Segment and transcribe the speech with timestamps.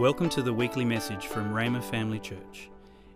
[0.00, 2.70] Welcome to the weekly message from Rhema Family Church.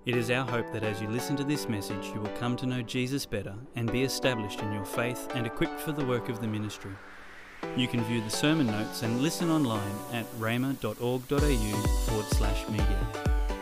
[0.04, 2.67] It is our hope that as you listen to this message, you will come to
[2.67, 6.42] know Jesus better and be established in your faith and equipped for the work of
[6.42, 6.91] the ministry.
[7.75, 13.07] You can view the sermon notes and listen online at rhema.org.au forward slash media.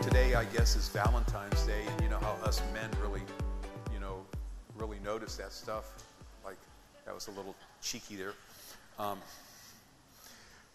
[0.01, 3.21] Today, I guess, is Valentine's Day, and you know how us men really,
[3.93, 4.25] you know,
[4.75, 5.93] really notice that stuff.
[6.43, 6.57] Like,
[7.05, 8.33] that was a little cheeky there.
[8.99, 9.19] Um,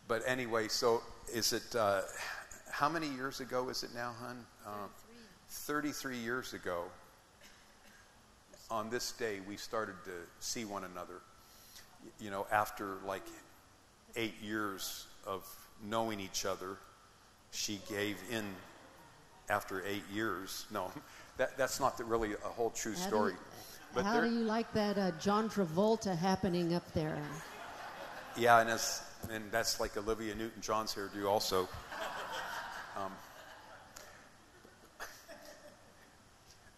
[0.09, 1.03] but anyway, so
[1.35, 2.01] is it, uh,
[2.71, 4.45] how many years ago is it now, hun?
[4.67, 4.91] Um,
[5.49, 6.85] 33 years ago,
[8.71, 10.11] on this day, we started to
[10.41, 11.21] see one another.
[12.21, 13.25] You know, after like
[14.17, 15.47] eight years of
[15.83, 16.77] knowing each other,
[17.51, 18.45] she gave in
[19.49, 20.67] after eight years.
[20.71, 20.91] No,
[21.39, 23.33] that, that's not the, really a whole true How do story.
[23.33, 23.39] you-
[23.95, 27.19] But How there- do you like that uh, John Travolta happening up there?
[28.37, 31.69] Yeah, and that's and that's like Olivia Newton-John's hairdo also.
[32.99, 33.13] Um,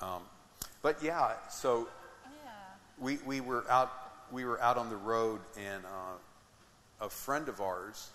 [0.00, 0.22] um,
[0.82, 1.88] but yeah, so
[2.98, 3.90] we we were out
[4.30, 8.10] we were out on the road, and uh, a friend of ours,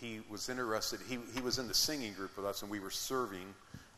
[0.00, 1.00] he was interested.
[1.08, 3.54] He he was in the singing group with us, and we were serving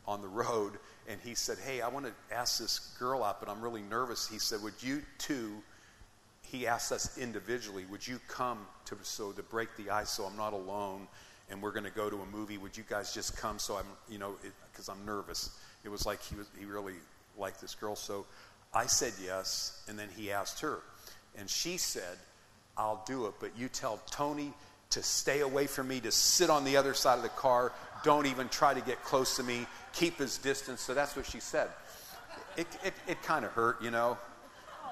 [0.07, 0.73] on the road.
[1.09, 4.27] And he said, "Hey, I want to ask this girl out, but I'm really nervous."
[4.27, 5.63] He said, "Would you two?"
[6.41, 10.37] he asked us individually, "Would you come to so to break the ice so I'm
[10.37, 11.09] not alone,
[11.51, 12.59] and we're going to go to a movie?
[12.59, 14.37] Would you guys just come so I'm, you know,
[14.73, 15.51] because I'm nervous."
[15.85, 16.95] It was like he was he really
[17.39, 18.27] liked this girl, so
[18.73, 20.79] I said yes, and then he asked her,
[21.37, 22.19] and she said,
[22.77, 24.53] "I'll do it, but you tell Tony."
[24.91, 27.73] To stay away from me, to sit on the other side of the car,
[28.05, 30.83] don't even try to get close to me, keep his distance.
[30.83, 31.71] So that's what she said.
[32.59, 34.19] It, it, it kind of hurt, you know,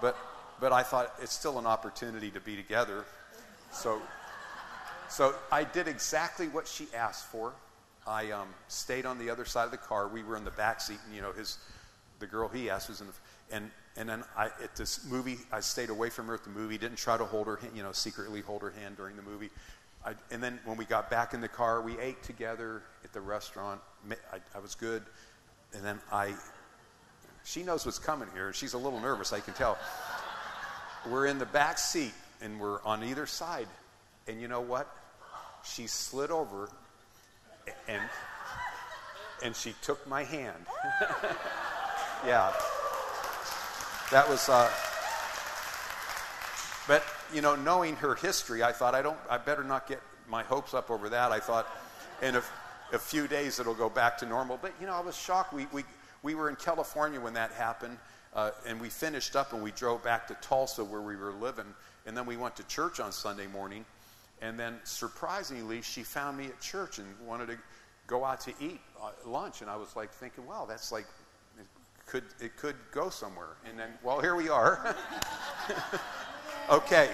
[0.00, 0.16] but
[0.60, 3.04] but I thought it's still an opportunity to be together.
[3.72, 4.00] So,
[5.10, 7.52] so I did exactly what she asked for.
[8.06, 10.08] I um, stayed on the other side of the car.
[10.08, 11.58] We were in the back seat, and you know, his
[12.18, 13.12] the girl he asked was in the
[13.54, 16.78] and and then I at this movie I stayed away from her at the movie.
[16.78, 19.50] Didn't try to hold her, you know, secretly hold her hand during the movie.
[20.04, 23.20] I, and then when we got back in the car, we ate together at the
[23.20, 23.80] restaurant.
[24.32, 25.02] I, I was good,
[25.74, 26.34] and then I.
[27.44, 28.52] She knows what's coming here.
[28.52, 29.32] She's a little nervous.
[29.32, 29.78] I can tell
[31.08, 32.12] we're in the back seat
[32.42, 33.66] and we're on either side.
[34.26, 34.94] And you know what?
[35.64, 36.68] She slid over
[37.88, 38.02] and
[39.42, 40.66] and she took my hand.
[42.26, 42.52] yeah.
[44.10, 44.70] That was uh
[46.88, 50.42] but you know, knowing her history, I thought I don't I better not get my
[50.42, 51.32] hopes up over that.
[51.32, 51.66] I thought
[52.22, 52.42] in a,
[52.92, 54.58] a few days it'll go back to normal.
[54.60, 55.52] But you know, I was shocked.
[55.52, 55.84] We we
[56.22, 57.98] we were in California when that happened.
[58.32, 61.64] Uh, and we finished up and we drove back to Tulsa where we were living.
[62.06, 63.84] And then we went to church on Sunday morning.
[64.40, 67.58] And then surprisingly, she found me at church and wanted to
[68.06, 69.60] go out to eat uh, lunch.
[69.60, 71.06] And I was like thinking, wow, that's like,
[71.58, 71.66] it
[72.06, 73.56] could, it could go somewhere.
[73.68, 74.96] And then, well, here we are.
[76.70, 77.10] okay.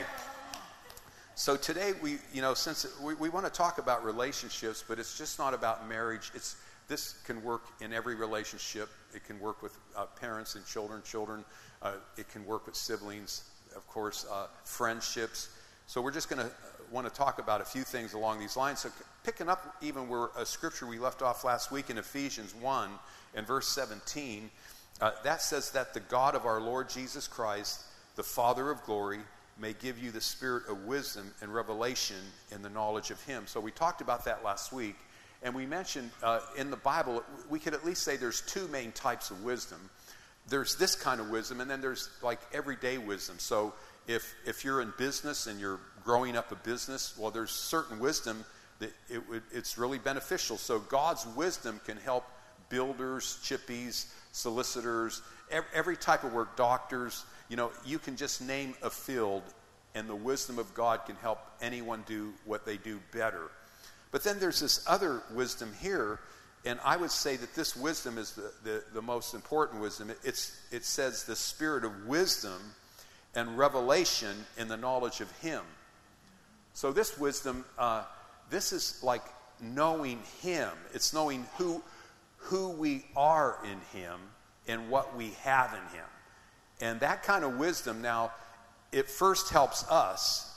[1.35, 5.19] So today we, you know, since we, we want to talk about relationships, but it's
[5.19, 6.31] just not about marriage.
[6.35, 6.57] It's
[6.89, 8.89] this can work in every relationship.
[9.13, 11.45] It can work with uh, parents and children, children.
[11.83, 15.51] Uh, it can work with siblings, of course, uh, friendships.
[15.87, 16.53] So we're just going to
[16.91, 18.81] want to talk about a few things along these lines.
[18.81, 18.91] So
[19.25, 22.91] picking up even where a scripture we left off last week in Ephesians 1
[23.35, 24.51] and verse 17,
[25.01, 27.83] uh, that says that the God of our Lord Jesus Christ,
[28.17, 29.21] the Father of glory,
[29.59, 32.17] may give you the spirit of wisdom and revelation
[32.53, 33.47] in the knowledge of Him.
[33.47, 34.97] So we talked about that last week.
[35.43, 38.93] And we mentioned uh, in the Bible, we could at least say there's two main
[38.93, 39.91] types of wisdom.
[40.49, 43.37] There's this kind of wisdom, and then there's like everyday wisdom.
[43.39, 43.75] So
[44.07, 48.45] if, if you're in business and you're growing up a business, well, there's certain wisdom
[48.79, 50.57] that it would, it's really beneficial.
[50.57, 52.25] So God's wisdom can help
[52.69, 55.21] builders, chippies, solicitors,
[55.75, 57.25] every, type of work, doctors.
[57.49, 59.43] You know, you can just name a field,
[59.95, 63.51] and the wisdom of God can help anyone do what they do better.
[64.13, 66.21] But then there's this other wisdom here,
[66.65, 70.11] and I would say that this wisdom is the, the, the most important wisdom.
[70.11, 72.61] It, it's, it says the spirit of wisdom
[73.35, 75.63] and revelation in the knowledge of Him.
[76.77, 78.05] So this wisdom, uh,
[78.51, 79.23] this is like
[79.63, 80.69] knowing Him.
[80.93, 81.83] It's knowing who,
[82.37, 84.21] who we are in Him
[84.69, 86.07] and what we have in Him.
[86.83, 88.31] And that kind of wisdom now,
[88.93, 90.53] it first helps us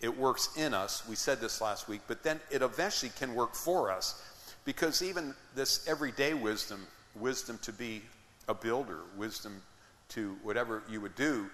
[0.00, 1.06] it works in us.
[1.08, 4.20] We said this last week, but then it eventually can work for us
[4.64, 8.02] because even this everyday wisdom, wisdom to be
[8.48, 9.62] a builder, wisdom
[10.08, 11.48] to whatever you would do,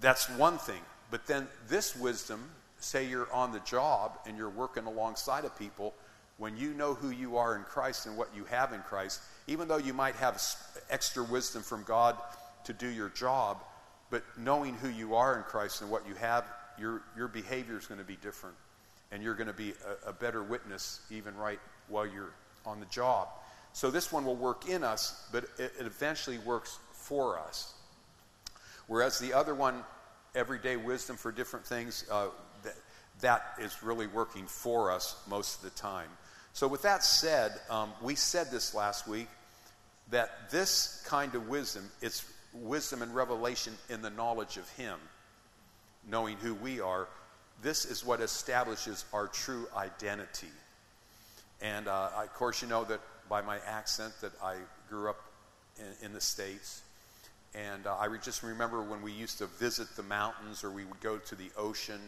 [0.00, 0.80] that's one thing.
[1.10, 5.94] But then this wisdom say you're on the job and you're working alongside of people,
[6.38, 9.68] when you know who you are in Christ and what you have in Christ, even
[9.68, 10.42] though you might have
[10.88, 12.16] extra wisdom from God
[12.64, 13.58] to do your job,
[14.08, 16.44] but knowing who you are in Christ and what you have,
[16.78, 18.56] your, your behavior is going to be different.
[19.12, 19.74] And you're going to be
[20.06, 22.32] a, a better witness even right while you're
[22.64, 23.28] on the job.
[23.72, 27.74] So this one will work in us, but it, it eventually works for us.
[28.86, 29.84] Whereas the other one,
[30.34, 32.28] everyday wisdom for different things, uh,
[32.62, 32.74] that,
[33.20, 36.08] that is really working for us most of the time.
[36.52, 39.28] So, with that said, um, we said this last week
[40.10, 44.98] that this kind of wisdom, it's wisdom and revelation in the knowledge of Him,
[46.08, 47.08] knowing who we are.
[47.62, 50.48] This is what establishes our true identity.
[51.60, 54.56] And uh, of course, you know that by my accent that I
[54.88, 55.20] grew up
[55.78, 56.82] in, in the States.
[57.54, 61.00] And uh, I just remember when we used to visit the mountains or we would
[61.00, 62.00] go to the ocean.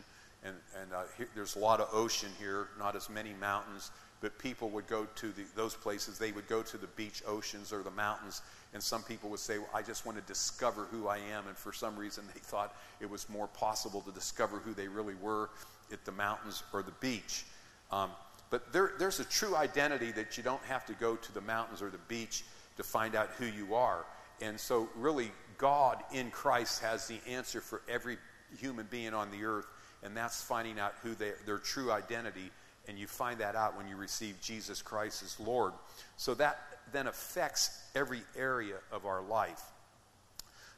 [0.44, 3.90] And, and uh, here, there's a lot of ocean here, not as many mountains,
[4.20, 6.18] but people would go to the, those places.
[6.18, 8.42] They would go to the beach oceans or the mountains.
[8.72, 11.48] And some people would say, well, I just want to discover who I am.
[11.48, 15.14] And for some reason, they thought it was more possible to discover who they really
[15.20, 15.50] were
[15.92, 17.44] at the mountains or the beach.
[17.90, 18.10] Um,
[18.50, 21.82] but there, there's a true identity that you don't have to go to the mountains
[21.82, 22.44] or the beach
[22.76, 24.04] to find out who you are.
[24.42, 28.18] And so, really, God in Christ has the answer for every
[28.58, 29.66] human being on the earth,
[30.02, 32.50] and that's finding out who they, their true identity.
[32.88, 35.72] And you find that out when you receive Jesus Christ as Lord.
[36.16, 36.58] So that
[36.92, 39.62] then affects every area of our life.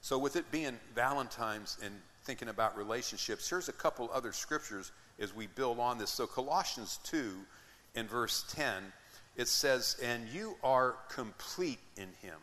[0.02, 1.94] So, with it being Valentine's and
[2.25, 6.11] thinking about relationships, here's a couple other scriptures as we build on this.
[6.11, 7.32] So, Colossians 2
[7.94, 8.93] in verse 10,
[9.37, 12.38] it says, And you are complete in him,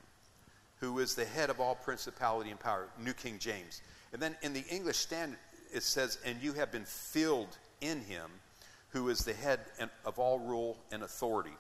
[0.82, 2.88] who is the head of all principality and power.
[3.00, 3.82] New King James.
[4.12, 5.40] And then in the English Standard,
[5.74, 8.30] it says, And you have been filled in him,
[8.90, 9.60] who is the head
[10.04, 11.54] of all rule and authority.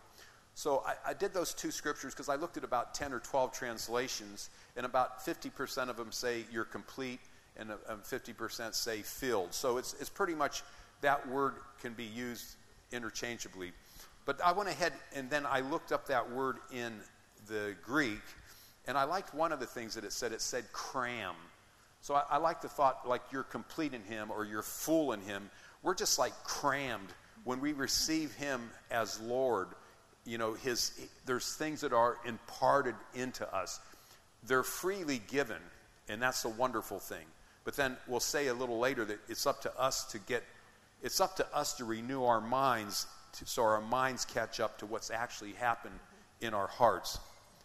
[0.55, 3.53] So I, I did those two scriptures because I looked at about 10 or 12
[3.53, 7.19] translations, and about 50% of them say you're complete,
[7.57, 9.53] and 50% uh, say filled.
[9.53, 10.63] So it's, it's pretty much
[11.01, 12.55] that word can be used
[12.91, 13.71] interchangeably.
[14.25, 16.93] But I went ahead and then I looked up that word in
[17.47, 18.21] the Greek,
[18.87, 20.31] and I liked one of the things that it said.
[20.31, 21.35] It said cram.
[22.01, 25.21] So I, I like the thought like you're complete in Him or you're full in
[25.21, 25.49] Him.
[25.83, 27.09] We're just like crammed
[27.43, 29.67] when we receive Him as Lord.
[30.25, 33.79] You know, His there's things that are imparted into us.
[34.43, 35.61] They're freely given,
[36.09, 37.25] and that's a wonderful thing.
[37.63, 40.43] But then we'll say a little later that it's up to us to get
[41.03, 44.85] it's up to us to renew our minds to, so our minds catch up to
[44.85, 45.99] what's actually happened
[46.41, 47.19] in our hearts.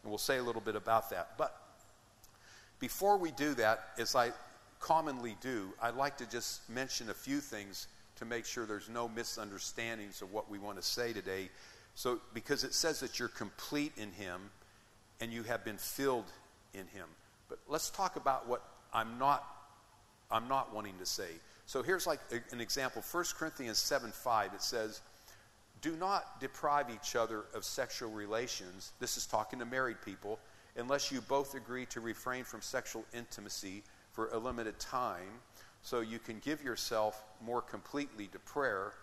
[0.06, 1.30] And we'll say a little bit about that.
[1.36, 1.60] But
[2.78, 4.30] before we do that, as I
[4.78, 9.08] commonly do, I'd like to just mention a few things to make sure there's no
[9.08, 11.50] misunderstandings of what we want to say today.
[11.96, 14.42] So, because it says that you're complete in Him
[15.20, 16.30] and you have been filled
[16.72, 17.08] in Him.
[17.48, 18.62] But let's talk about what
[18.92, 19.44] I'm not,
[20.30, 21.30] I'm not wanting to say.
[21.66, 22.20] So here's like
[22.52, 25.00] an example 1 Corinthians 7 5, it says,
[25.86, 28.90] Do not deprive each other of sexual relations.
[28.98, 30.40] This is talking to married people,
[30.76, 35.38] unless you both agree to refrain from sexual intimacy for a limited time,
[35.82, 38.94] so you can give yourself more completely to prayer.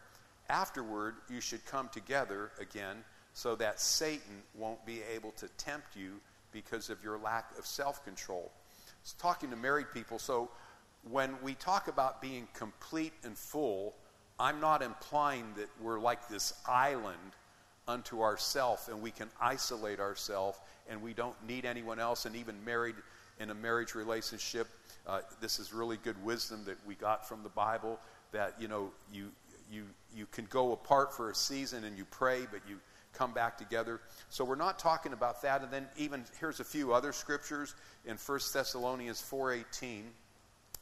[0.50, 6.20] Afterward, you should come together again so that Satan won't be able to tempt you
[6.52, 8.52] because of your lack of self control.
[9.02, 10.52] It's talking to married people, so
[11.10, 13.96] when we talk about being complete and full,
[14.40, 17.18] I'm not implying that we're like this island
[17.88, 20.60] unto ourselves and we can isolate ourselves
[20.90, 22.26] and we don't need anyone else.
[22.26, 22.96] And even married
[23.40, 24.68] in a marriage relationship,
[25.08, 28.00] uh, this is really good wisdom that we got from the Bible
[28.32, 29.30] that you know you
[29.72, 29.84] you
[30.16, 32.80] you can go apart for a season and you pray, but you
[33.14, 34.02] come back together.
[34.30, 35.62] So we're not talking about that.
[35.62, 37.76] And then even here's a few other scriptures
[38.06, 40.04] in 1 Thessalonians 4:18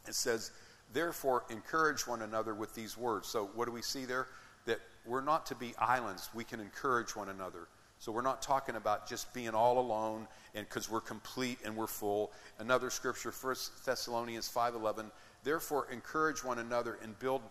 [0.07, 0.51] it says,
[0.93, 3.27] Therefore, encourage one another with these words.
[3.27, 4.27] So, what do we see there?
[4.65, 6.29] That we're not to be islands.
[6.33, 7.67] We can encourage one another.
[7.99, 11.87] So, we're not talking about just being all alone and because we're complete and we're
[11.87, 12.31] full.
[12.59, 13.55] Another scripture, 1
[13.85, 15.11] Thessalonians 5.11,
[15.43, 17.41] Therefore, encourage one another and build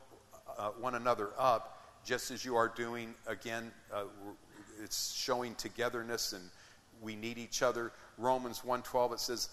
[0.58, 3.14] uh, one another up, just as you are doing.
[3.26, 4.04] Again, uh,
[4.82, 6.42] it's showing togetherness and
[7.00, 7.92] we need each other.
[8.18, 9.48] Romans 1.12, it says,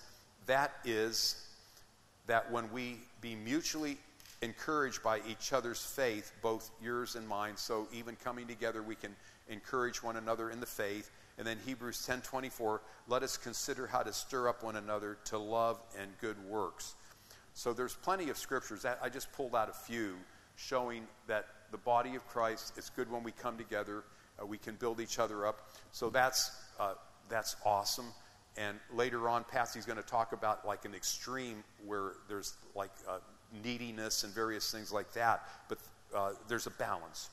[0.46, 1.48] That is
[2.28, 3.98] that when we be mutually
[4.42, 9.16] encouraged by each other's faith, both yours and mine, so even coming together, we can
[9.50, 11.10] encourage one another in the faith.
[11.38, 15.82] And then Hebrews 10:24, let us consider how to stir up one another to love
[15.98, 16.96] and good works.
[17.54, 18.86] So there's plenty of scriptures.
[18.86, 20.18] I just pulled out a few
[20.56, 24.04] showing that the body of Christ, it's good when we come together,
[24.42, 25.70] uh, we can build each other up.
[25.92, 26.94] So that's, uh,
[27.30, 28.12] that's awesome.
[28.58, 33.20] And later on, Patsy's going to talk about like an extreme where there's like uh,
[33.64, 35.48] neediness and various things like that.
[35.70, 35.78] But
[36.16, 37.30] uh, there's a balance.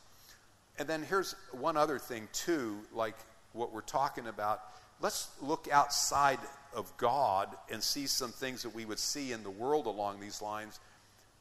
[0.79, 3.17] And then here's one other thing, too, like
[3.53, 4.61] what we're talking about.
[5.01, 6.41] Let's look outside
[6.75, 10.43] of God and see some things that we would see in the world along these
[10.43, 10.81] lines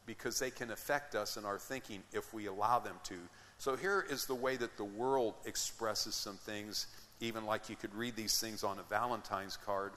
[0.05, 3.15] because they can affect us in our thinking if we allow them to.
[3.57, 6.87] So here is the way that the world expresses some things,
[7.20, 9.93] even like you could read these things on a Valentine's card.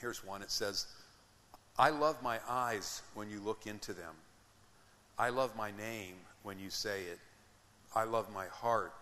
[0.00, 0.86] Here's one it says,
[1.78, 4.14] I love my eyes when you look into them.
[5.18, 7.18] I love my name when you say it.
[7.94, 8.92] I love my heart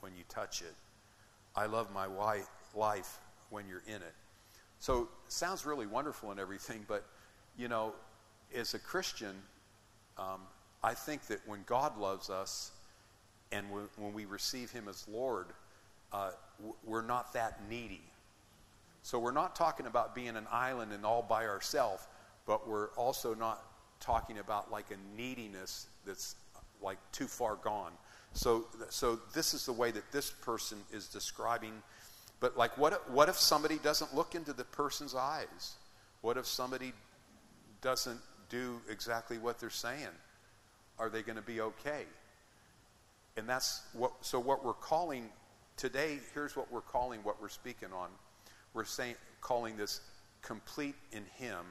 [0.00, 0.74] when you touch it.
[1.54, 3.18] I love my wife, life
[3.50, 4.14] when you're in it.
[4.78, 7.04] So sounds really wonderful and everything, but
[7.56, 7.92] you know,
[8.54, 9.34] as a Christian,
[10.16, 10.40] um,
[10.82, 12.70] I think that when God loves us
[13.50, 15.46] and when we receive Him as Lord,
[16.12, 16.30] uh,
[16.84, 18.02] we're not that needy.
[19.02, 22.06] So we're not talking about being an island and all by ourselves,
[22.46, 23.62] but we're also not
[24.00, 27.92] talking about like a neediness that's uh, like too far gone.
[28.32, 31.72] So, so this is the way that this person is describing.
[32.40, 35.74] But like, what what if somebody doesn't look into the person's eyes?
[36.20, 36.92] What if somebody
[37.80, 40.14] doesn't do exactly what they're saying?
[40.98, 42.04] Are they going to be okay?
[43.36, 44.12] And that's what.
[44.20, 45.30] So what we're calling
[45.78, 46.18] today.
[46.34, 48.08] Here's what we're calling what we're speaking on.
[48.74, 50.00] We're saying calling this
[50.42, 51.64] complete in Him.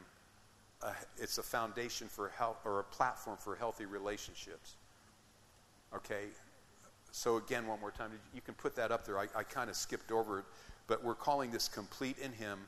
[0.81, 4.75] Uh, it's a foundation for health or a platform for healthy relationships.
[5.93, 6.25] Okay,
[7.11, 9.19] so again, one more time, you can put that up there.
[9.19, 10.45] I, I kind of skipped over it,
[10.87, 12.59] but we're calling this complete in Him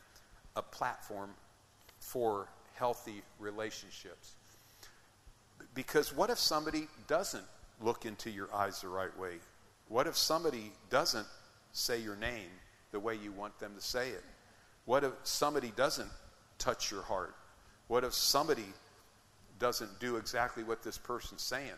[0.55, 1.31] a platform
[1.99, 4.33] for healthy relationships.
[5.73, 7.43] Because what if somebody doesn't
[7.81, 9.35] look into your eyes the right way?
[9.89, 11.27] What if somebody doesn't
[11.73, 12.49] say your name
[12.91, 14.23] the way you want them to say it?
[14.85, 16.09] What if somebody doesn't
[16.57, 17.35] touch your heart?
[17.87, 18.65] What if somebody
[19.57, 21.71] doesn't do exactly what this person's saying?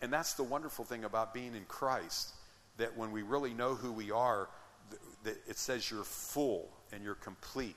[0.00, 2.34] And that's the wonderful thing about being in Christ,
[2.78, 4.48] that when we really know who we are,
[5.24, 7.76] that it says you're full and you're complete.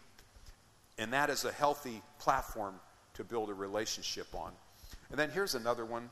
[0.97, 2.75] And that is a healthy platform
[3.15, 4.51] to build a relationship on.
[5.09, 6.09] And then here's another one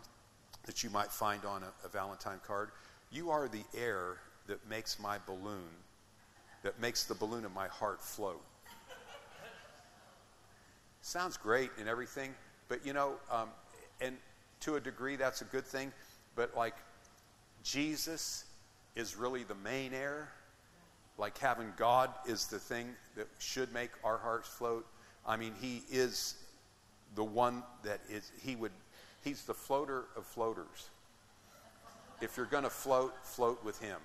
[0.65, 2.69] that you might find on a, a Valentine card.
[3.11, 5.69] You are the air that makes my balloon,
[6.63, 8.43] that makes the balloon of my heart float.
[11.01, 12.33] Sounds great and everything,
[12.67, 13.49] but you know, um,
[14.01, 14.15] and
[14.61, 15.91] to a degree, that's a good thing.
[16.35, 16.75] But like
[17.63, 18.45] Jesus
[18.95, 20.29] is really the main air,
[21.17, 24.85] like having God is the thing that should make our hearts float.
[25.25, 26.35] I mean, He is
[27.15, 28.71] the one that is, He would,
[29.23, 30.89] He's the floater of floaters.
[32.21, 33.97] If you're going to float, float with Him.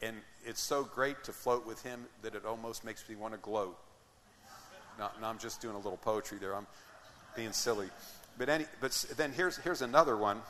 [0.00, 3.40] And it's so great to float with Him that it almost makes me want to
[3.40, 3.78] gloat.
[4.98, 6.54] Now, I'm just doing a little poetry there.
[6.54, 6.66] I'm
[7.36, 7.88] being silly.
[8.38, 10.40] But, any, but then here's, here's another one.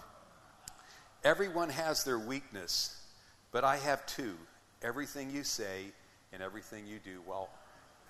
[1.24, 3.00] Everyone has their weakness,
[3.52, 4.36] but I have two
[4.82, 5.84] everything you say
[6.32, 7.20] and everything you do.
[7.26, 7.48] Well,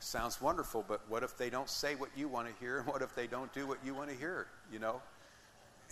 [0.02, 2.82] sounds wonderful, but what if they don't say what you want to hear?
[2.87, 4.47] What if they don't do what you want to hear?
[4.73, 5.00] You know?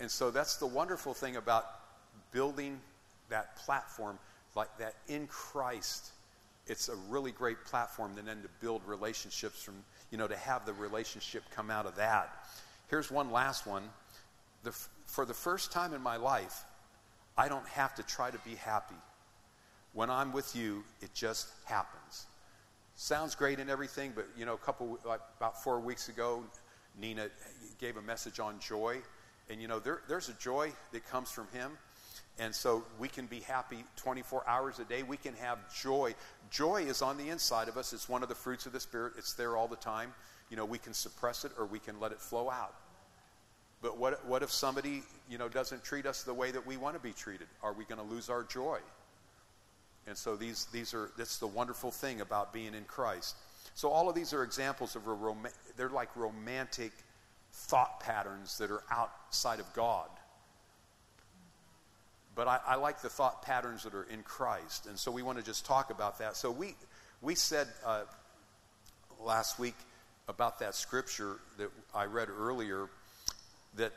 [0.00, 1.66] And so that's the wonderful thing about
[2.32, 2.80] building
[3.28, 4.18] that platform
[4.54, 6.10] like that in Christ.
[6.66, 9.74] It's a really great platform then to build relationships from,
[10.10, 12.30] you know, to have the relationship come out of that.
[12.88, 13.82] Here's one last one.
[14.62, 14.72] The,
[15.06, 16.64] for the first time in my life,
[17.36, 18.96] I don't have to try to be happy.
[19.92, 22.26] When I'm with you, it just happens.
[23.02, 26.44] Sounds great and everything, but you know, a couple like about four weeks ago,
[27.00, 27.28] Nina
[27.78, 28.98] gave a message on joy,
[29.48, 31.72] and you know, there, there's a joy that comes from Him,
[32.38, 35.02] and so we can be happy 24 hours a day.
[35.02, 36.14] We can have joy.
[36.50, 37.92] Joy is on the inside of us.
[37.92, 39.14] It's one of the fruits of the Spirit.
[39.16, 40.12] It's there all the time
[40.50, 42.74] you know, we can suppress it or we can let it flow out.
[43.80, 46.96] But what, what if somebody, you know, doesn't treat us the way that we want
[46.96, 47.46] to be treated?
[47.62, 48.80] Are we going to lose our joy?
[50.10, 53.36] And so these, these are, that's the wonderful thing about being in Christ.
[53.76, 56.90] So all of these are examples of a rom- they're like romantic
[57.52, 60.08] thought patterns that are outside of God.
[62.34, 64.86] But I, I like the thought patterns that are in Christ.
[64.86, 66.36] And so we want to just talk about that.
[66.36, 66.74] So we,
[67.22, 68.02] we said uh,
[69.24, 69.76] last week
[70.26, 72.88] about that scripture that I read earlier
[73.76, 73.92] that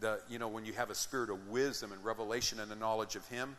[0.00, 3.16] the you know when you have a spirit of wisdom and revelation and the knowledge
[3.16, 3.56] of him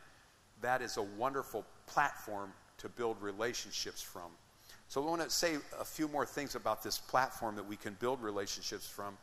[0.61, 4.31] that is a wonderful platform to build relationships from
[4.87, 7.95] so i want to say a few more things about this platform that we can
[7.99, 9.17] build relationships from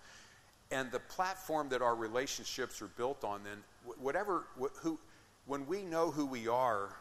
[0.70, 3.58] And the platform that our relationships are built on, then,
[3.98, 4.98] whatever, wh- who,
[5.46, 6.94] when we know who we are,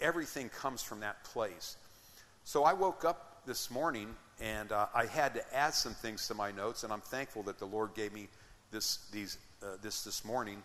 [0.00, 1.76] everything comes from that place.
[2.44, 6.34] So I woke up this morning and uh, I had to add some things to
[6.34, 8.28] my notes, and I'm thankful that the Lord gave me
[8.70, 10.62] this, these, uh, this this morning.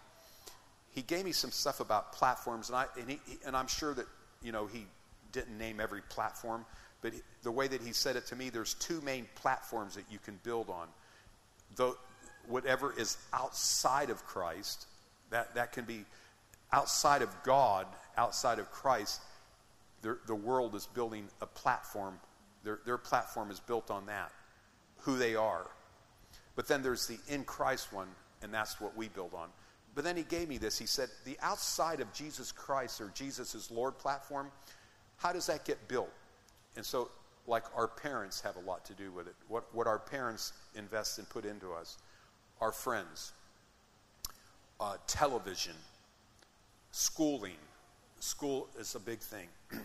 [0.94, 4.06] He gave me some stuff about platforms, and, I, and, he, and I'm sure that,
[4.42, 4.86] you know, he
[5.32, 6.66] didn't name every platform,
[7.02, 10.20] but the way that he said it to me, there's two main platforms that you
[10.20, 10.88] can build on.
[11.76, 11.96] The,
[12.48, 14.88] whatever is outside of Christ,
[15.32, 16.06] that, that can be
[16.72, 19.22] outside of God, outside of Christ,
[20.02, 22.20] the, the world is building a platform.
[22.64, 24.32] Their, their platform is built on that,
[25.00, 25.68] who they are.
[26.56, 28.08] But then there's the in Christ one,
[28.42, 29.50] and that's what we build on.
[29.96, 30.78] But then he gave me this.
[30.78, 34.52] He said, the outside of Jesus Christ or Jesus' Lord platform,
[35.18, 36.12] how does that get built?
[36.76, 37.10] And so,
[37.46, 39.36] like our parents have a lot to do with it.
[39.48, 41.98] What, what our parents invest and put into us,
[42.62, 43.34] our friends,
[44.80, 45.76] uh, television,
[46.92, 47.58] schooling.
[48.20, 49.48] School is a big thing.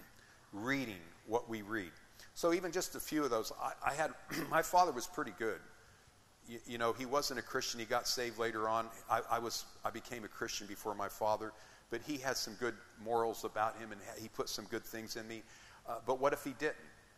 [0.52, 1.90] Reading, what we read.
[2.34, 4.12] So, even just a few of those, I, I had,
[4.50, 5.58] my father was pretty good.
[6.48, 7.78] You, you, know, he wasn't a Christian.
[7.78, 8.86] He got saved later on.
[9.10, 11.52] I, I, was, I became a Christian before my father,
[11.90, 12.74] but he had some good
[13.04, 15.42] morals about him and he put some good things in me.
[15.88, 16.76] Uh, but what if he didn't?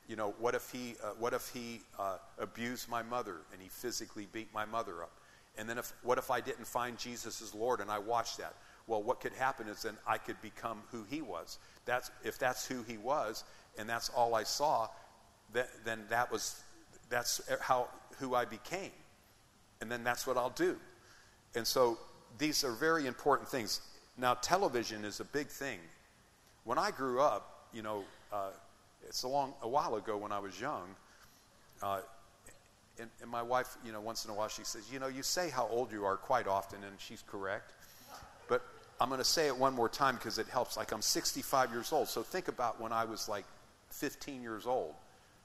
[0.09, 3.69] You know, what if he, uh, what if he uh, abused my mother and he
[3.69, 5.13] physically beat my mother up?
[5.57, 8.55] And then if, what if I didn't find Jesus as Lord and I watched that?
[8.87, 11.59] Well, what could happen is then I could become who he was.
[11.85, 13.45] That's, if that's who he was
[13.79, 14.89] and that's all I saw,
[15.53, 16.61] that, then that was,
[17.09, 18.91] that's how, who I became.
[19.81, 20.77] And then that's what I'll do.
[21.55, 21.99] And so
[22.39, 23.81] these are very important things.
[24.17, 25.79] Now, television is a big thing.
[26.65, 28.51] When I grew up, you know, uh,
[29.09, 30.89] it's a long a while ago when I was young.
[31.83, 32.01] Uh,
[32.99, 35.23] and, and, my wife, you know, once in a while she says, you know, you
[35.23, 37.73] say how old you are quite often, and she's correct.
[38.49, 38.63] But
[39.01, 40.77] I'm going to say it one more time because it helps.
[40.77, 43.45] Like I'm 65 years old, so think about when I was like
[43.91, 44.95] 15 years old.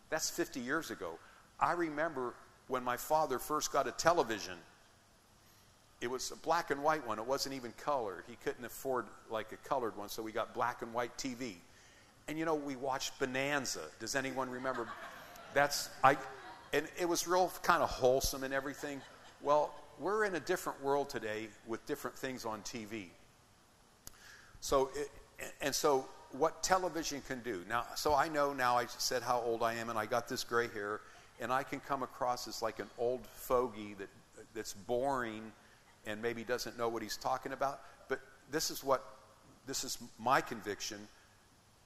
[0.09, 1.17] That's 50 years ago.
[1.59, 2.33] I remember
[2.67, 4.55] when my father first got a television.
[6.01, 7.19] It was a black and white one.
[7.19, 8.23] It wasn't even color.
[8.27, 11.53] He couldn't afford like a colored one, so we got black and white TV.
[12.27, 13.81] And you know, we watched Bonanza.
[13.99, 14.87] Does anyone remember?
[15.53, 16.17] That's I
[16.73, 19.01] and it was real kind of wholesome and everything.
[19.41, 23.05] Well, we're in a different world today with different things on TV.
[24.59, 25.09] So, it,
[25.61, 27.63] and so what television can do.
[27.69, 30.43] Now, so I know now I said how old I am and I got this
[30.43, 31.01] gray hair
[31.39, 34.09] and I can come across as like an old fogey that
[34.53, 35.51] that's boring
[36.05, 38.19] and maybe doesn't know what he's talking about, but
[38.51, 39.03] this is what
[39.65, 40.99] this is my conviction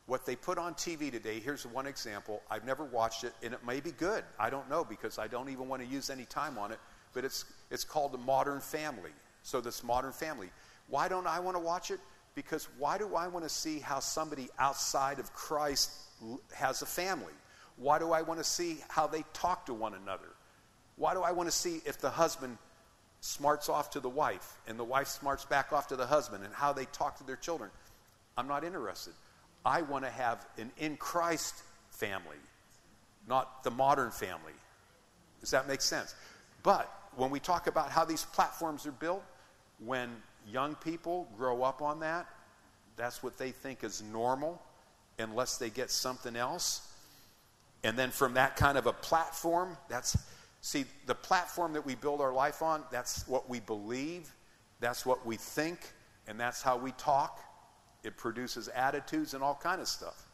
[0.09, 2.41] what they put on TV today, here's one example.
[2.49, 4.23] I've never watched it, and it may be good.
[4.39, 6.79] I don't know because I don't even want to use any time on it.
[7.13, 9.11] But it's, it's called The Modern Family.
[9.43, 10.49] So, this Modern Family.
[10.89, 11.99] Why don't I want to watch it?
[12.33, 15.91] Because why do I want to see how somebody outside of Christ
[16.55, 17.33] has a family?
[17.79, 20.29] Why do I want to see how they talk to one another?
[20.97, 22.57] Why do I want to see if the husband
[23.21, 26.53] smarts off to the wife and the wife smarts back off to the husband and
[26.53, 27.71] how they talk to their children?
[28.37, 29.13] I'm not interested.
[29.65, 31.55] I want to have an in Christ
[31.89, 32.37] family,
[33.27, 34.53] not the modern family.
[35.39, 36.15] Does that make sense?
[36.63, 39.23] But when we talk about how these platforms are built,
[39.85, 40.09] when
[40.45, 42.27] young people grow up on that,
[42.97, 44.61] that's what they think is normal
[45.17, 46.88] unless they get something else.
[47.83, 50.17] And then from that kind of a platform, that's,
[50.61, 54.29] see, the platform that we build our life on, that's what we believe,
[54.79, 55.93] that's what we think,
[56.27, 57.39] and that's how we talk.
[58.03, 60.29] It produces attitudes and all kind of stuff.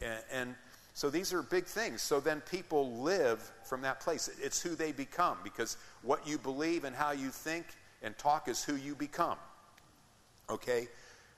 [0.00, 0.54] And, and
[0.94, 2.02] so these are big things.
[2.02, 4.30] So then people live from that place.
[4.40, 7.66] It's who they become because what you believe and how you think
[8.02, 9.38] and talk is who you become.
[10.48, 10.88] Okay?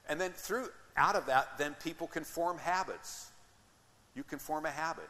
[0.09, 3.31] And then through out of that, then people can form habits.
[4.14, 5.09] You can form a habit.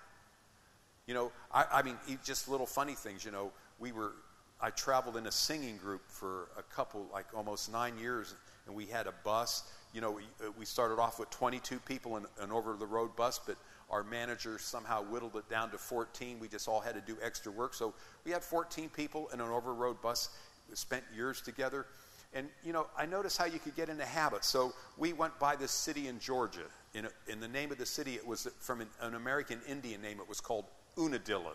[1.07, 3.25] You know, I, I mean, just little funny things.
[3.25, 4.13] You know, we were,
[4.61, 8.35] I traveled in a singing group for a couple, like almost nine years,
[8.67, 12.19] and we had a bus, you know, we, uh, we started off with 22 people
[12.19, 13.57] in an over the road bus, but
[13.89, 16.39] our manager somehow whittled it down to 14.
[16.39, 17.73] We just all had to do extra work.
[17.73, 20.31] So we had 14 people in an over road bus.
[20.69, 21.87] We spent years together.
[22.35, 24.49] And, you know, I noticed how you could get into habits.
[24.49, 26.67] So we went by this city in Georgia.
[26.93, 30.03] In, a, in the name of the city, it was from an, an American Indian
[30.03, 30.19] name.
[30.21, 30.67] It was called
[30.99, 31.53] Unadilla.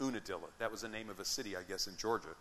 [0.00, 0.48] Unadilla.
[0.58, 2.34] That was the name of a city, I guess, in Georgia.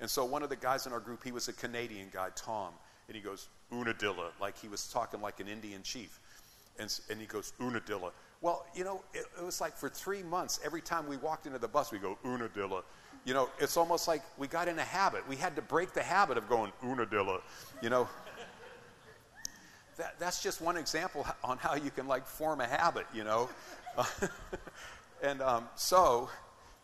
[0.00, 2.72] And so one of the guys in our group, he was a Canadian guy, Tom.
[3.08, 6.20] And he goes, Unadilla, like he was talking like an Indian chief.
[6.78, 8.12] And, and he goes, Unadilla.
[8.40, 11.58] Well, you know, it, it, was like for three months, every time we walked into
[11.58, 12.82] the bus, we go, Unadilla.
[13.24, 15.28] You know, it's almost like we got in a habit.
[15.28, 17.40] We had to break the habit of going unadilla,
[17.82, 18.08] you know.
[19.96, 23.50] That, that's just one example on how you can like form a habit, you know.
[25.22, 26.28] and um, so,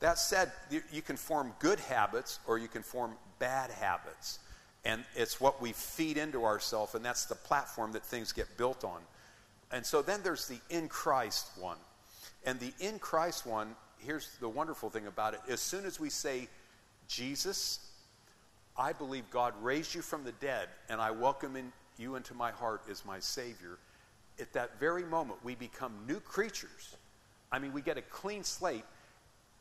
[0.00, 4.38] that said, you, can form good habits or you can form bad habits.
[4.84, 8.84] And it's what we feed into ourselves, and that's the platform that things get built
[8.84, 9.00] on.
[9.72, 11.78] And so then there's the in Christ one.
[12.44, 15.40] And the in Christ one, here's the wonderful thing about it.
[15.48, 16.48] As soon as we say,
[17.08, 17.80] Jesus,
[18.76, 22.50] I believe God raised you from the dead, and I welcome in, you into my
[22.50, 23.78] heart as my Savior,
[24.38, 26.96] at that very moment, we become new creatures.
[27.52, 28.84] I mean, we get a clean slate,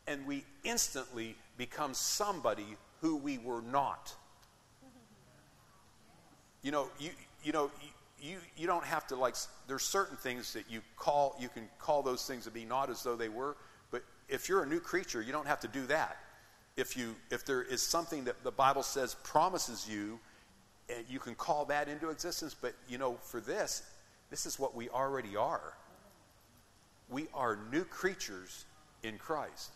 [0.06, 4.14] and we instantly become somebody who we were not.
[6.62, 7.10] You know, you,
[7.42, 11.36] you know, you, you, you don't have to like, there's certain things that you call,
[11.38, 13.56] you can call those things to be not as though they were,
[13.90, 16.16] but if you're a new creature, you don't have to do that.
[16.76, 20.18] If you, if there is something that the Bible says promises you,
[20.88, 23.82] eh, you can call that into existence, but you know, for this,
[24.30, 25.74] this is what we already are.
[27.08, 28.64] We are new creatures
[29.02, 29.72] in Christ.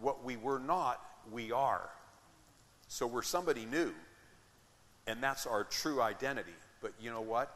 [0.00, 1.00] What we were not,
[1.30, 1.90] we are.
[2.88, 3.92] So we're somebody new.
[5.06, 6.54] And that's our true identity.
[6.80, 7.54] But you know what?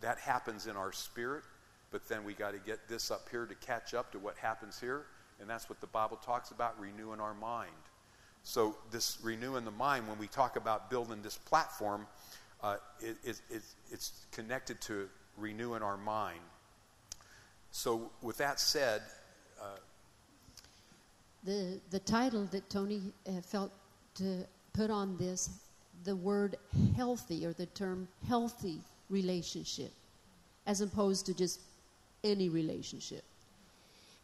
[0.00, 1.42] That happens in our spirit,
[1.90, 4.78] but then we got to get this up here to catch up to what happens
[4.78, 5.06] here.
[5.40, 7.70] And that's what the Bible talks about renewing our mind.
[8.42, 12.06] So, this renewing the mind, when we talk about building this platform,
[12.62, 16.38] uh, it, it, it, it's connected to renewing our mind.
[17.76, 19.02] So, with that said,
[19.60, 19.76] uh,
[21.44, 23.70] the the title that Tony uh, felt
[24.14, 25.50] to put on this
[26.04, 26.56] the word
[26.96, 29.92] healthy or the term healthy relationship
[30.66, 31.60] as opposed to just
[32.24, 33.24] any relationship.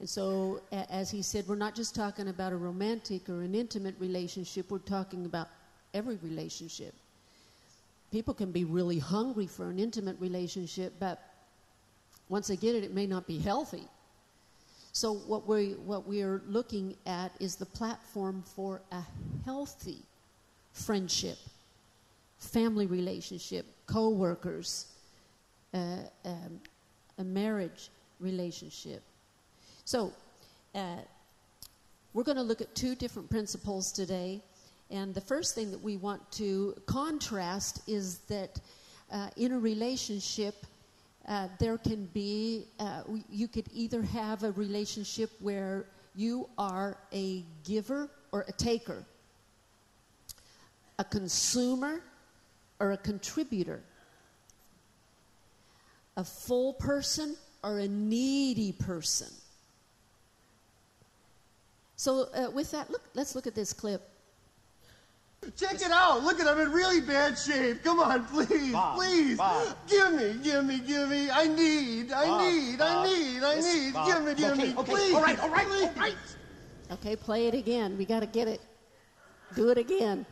[0.00, 3.96] And so, as he said, we're not just talking about a romantic or an intimate
[3.98, 5.48] relationship, we're talking about
[5.92, 6.94] every relationship.
[8.10, 11.31] People can be really hungry for an intimate relationship, but
[12.32, 13.86] once they get it, it may not be healthy.
[14.92, 19.02] So, what we, what we are looking at is the platform for a
[19.44, 19.98] healthy
[20.72, 21.36] friendship,
[22.38, 24.86] family relationship, co workers,
[25.74, 26.58] uh, um,
[27.18, 29.02] a marriage relationship.
[29.84, 30.10] So,
[30.74, 31.02] uh,
[32.14, 34.42] we're going to look at two different principles today.
[34.90, 38.58] And the first thing that we want to contrast is that
[39.10, 40.64] uh, in a relationship,
[41.28, 47.44] uh, there can be, uh, you could either have a relationship where you are a
[47.64, 49.04] giver or a taker,
[50.98, 52.02] a consumer
[52.80, 53.82] or a contributor,
[56.16, 59.28] a full person or a needy person.
[61.96, 64.12] So, uh, with that, look, let's look at this clip.
[65.57, 66.22] Check it out.
[66.22, 67.83] Look at I'm in really bad shape.
[67.83, 69.37] Come on, please, Bob, please.
[69.37, 69.76] Bob.
[69.88, 71.31] Give me, give me, give me.
[71.31, 73.07] I need, I Bob, need, Bob.
[73.07, 73.92] I need, I need.
[73.92, 74.07] Bob.
[74.07, 75.14] Give me, give Okay, me, okay, please.
[75.14, 75.83] all right, all right, please.
[75.85, 76.16] all right.
[76.92, 77.98] Okay, play it again.
[77.98, 78.61] We got to get it.
[79.57, 80.24] Do it again.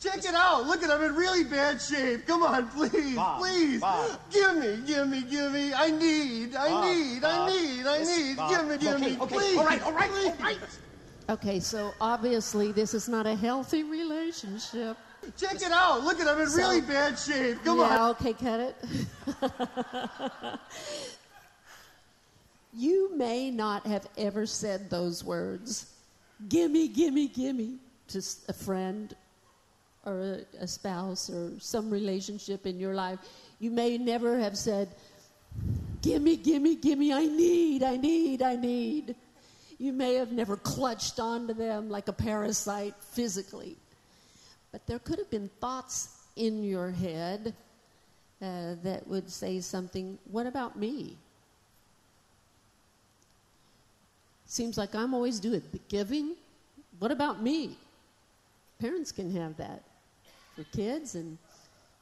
[0.00, 0.66] Check it out.
[0.66, 2.26] Look at I'm in really bad shape.
[2.26, 3.80] Come on, please, Bob, please.
[3.82, 4.18] Bob.
[4.32, 5.74] Give me, give me, give me.
[5.74, 7.48] I need, I Bob, need, Bob.
[7.48, 8.36] I need, I need.
[8.36, 8.50] Bob.
[8.50, 9.58] Give me, give okay, me, okay, please.
[9.58, 10.26] all right, all right, please.
[10.28, 10.58] all right.
[11.28, 14.96] Okay, so obviously this is not a healthy relationship.
[15.36, 16.02] Check it out.
[16.02, 17.62] Look at I'm in So- really bad shape.
[17.64, 17.90] Come on.
[17.90, 18.76] yeah, okay, cut it.
[22.72, 25.92] you may not have ever said those words,
[26.48, 29.14] gimme, gimme, gimme, to a friend
[30.06, 33.18] or a, a spouse or some relationship in your life.
[33.58, 34.88] You may never have said,
[36.00, 39.14] gimme, gimme, gimme, I need, I need, I need.
[39.78, 43.76] You may have never clutched onto them like a parasite physically.
[44.72, 47.54] But there could have been thoughts in your head
[48.42, 51.16] uh, that would say something, What about me?
[54.46, 56.34] Seems like I'm always doing the giving.
[56.98, 57.76] What about me?
[58.80, 59.82] Parents can have that
[60.56, 61.36] for kids, and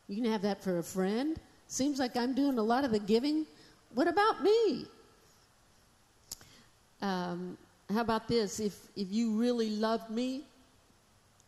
[0.08, 1.38] you can have that for a friend.
[1.68, 3.46] Seems like I'm doing a lot of the giving.
[3.94, 4.86] What about me?
[7.02, 7.58] Um,
[7.92, 8.58] how about this?
[8.58, 10.44] If, if you really loved me,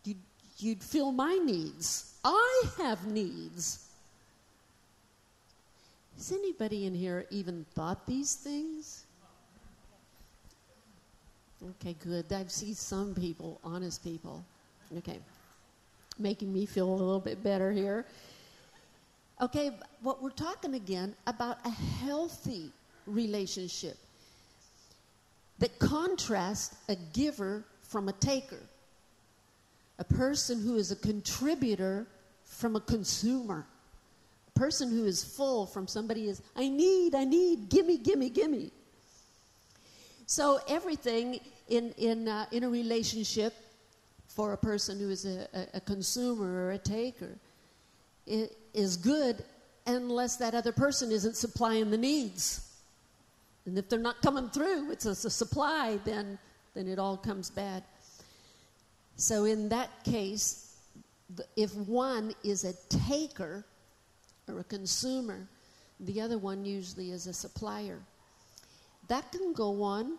[0.05, 0.19] you'd,
[0.59, 2.15] you'd fill my needs.
[2.25, 3.87] I have needs.
[6.17, 9.05] Has anybody in here even thought these things?
[11.71, 12.33] Okay, good.
[12.33, 14.45] I've seen some people, honest people.
[14.99, 15.19] Okay.
[16.19, 18.05] Making me feel a little bit better here.
[19.41, 19.71] Okay,
[20.03, 22.71] what we're talking again about a healthy
[23.07, 23.97] relationship
[25.59, 28.61] that contrast a giver from a taker,
[29.99, 32.07] a person who is a contributor
[32.45, 33.67] from a consumer,
[34.55, 38.71] a person who is full from somebody is, I need, I need, gimme, gimme, gimme.
[40.27, 43.55] So everything in, in, uh, in a relationship
[44.29, 47.39] for a person who is a, a, a consumer or a taker
[48.27, 49.43] is good
[49.87, 52.68] unless that other person isn't supplying the needs.
[53.69, 56.39] And if they're not coming through, it's a, a supply, then,
[56.75, 57.85] then it all comes bad.
[59.17, 60.75] So in that case,
[61.55, 62.73] if one is a
[63.09, 63.67] taker
[64.49, 65.47] or a consumer,
[66.01, 67.99] the other one usually is a supplier.
[69.09, 70.17] That can go on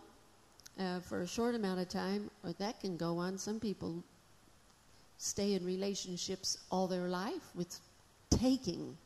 [0.78, 3.36] uh, for a short amount of time, or that can go on.
[3.36, 4.04] Some people
[5.18, 7.80] stay in relationships all their life with
[8.30, 8.96] taking.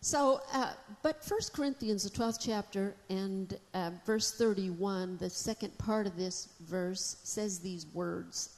[0.00, 6.06] So, uh, but First Corinthians, the 12th chapter, and uh, verse 31, the second part
[6.06, 8.56] of this verse says these words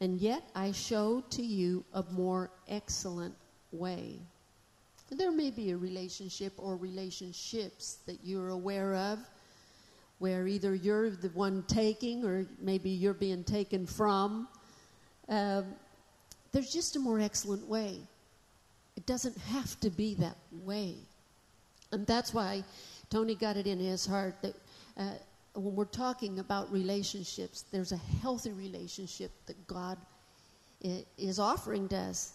[0.00, 3.34] And yet I show to you a more excellent
[3.72, 4.20] way.
[5.10, 9.18] There may be a relationship or relationships that you're aware of
[10.20, 14.46] where either you're the one taking or maybe you're being taken from.
[15.28, 15.64] Um,
[16.52, 17.98] there's just a more excellent way.
[19.02, 20.94] It doesn't have to be that way.
[21.90, 22.62] And that's why
[23.10, 24.54] Tony got it in his heart that
[24.96, 25.14] uh,
[25.54, 29.98] when we're talking about relationships, there's a healthy relationship that God
[31.18, 32.34] is offering to us.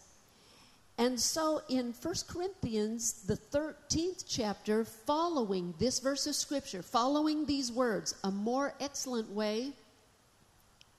[0.97, 7.71] And so in 1 Corinthians, the 13th chapter, following this verse of Scripture, following these
[7.71, 9.71] words, a more excellent way,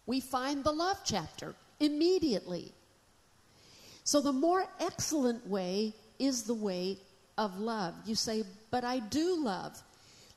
[0.07, 2.73] we find the love chapter immediately.
[4.09, 6.97] So the more excellent way is the way
[7.37, 7.93] of love.
[8.07, 9.79] You say, but I do love.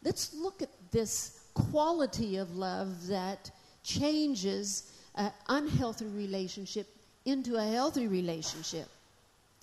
[0.03, 3.49] Let's look at this quality of love that
[3.81, 6.85] changes an unhealthy relationship
[7.23, 8.89] into a healthy relationship.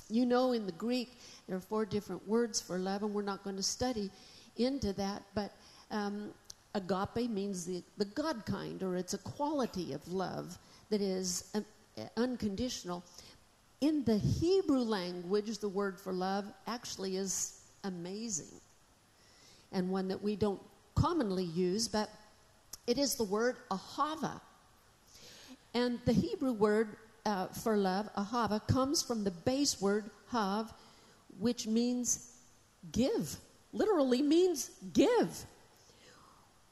[0.09, 3.45] You know, in the Greek, there are four different words for love, and we're not
[3.45, 4.11] going to study
[4.57, 5.53] into that, but
[5.91, 6.31] um,
[6.75, 10.57] agape means the, the God kind, or it's a quality of love
[10.89, 11.67] that is um,
[12.17, 13.05] unconditional.
[13.81, 18.61] In the Hebrew language, the word for love actually is amazing,
[19.73, 20.61] and one that we don't
[20.97, 22.11] commonly use, but
[22.89, 24.41] it is the word ahava.
[25.75, 30.73] And the Hebrew word uh, for love, ahava, comes from the base word hav,
[31.39, 32.33] which means
[32.91, 33.37] give.
[33.73, 35.45] Literally means give,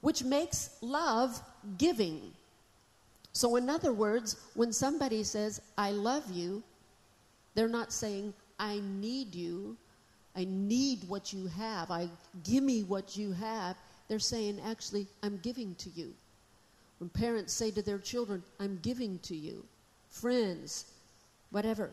[0.00, 1.40] which makes love
[1.78, 2.32] giving.
[3.32, 6.62] So, in other words, when somebody says, I love you,
[7.56, 9.76] they're not saying, I need you.
[10.36, 11.90] I need what you have.
[11.90, 12.08] I
[12.44, 13.76] give me what you have.
[14.08, 16.12] They're saying, actually, I'm giving to you.
[16.98, 19.64] When parents say to their children, I'm giving to you
[20.10, 20.86] friends,
[21.50, 21.90] whatever.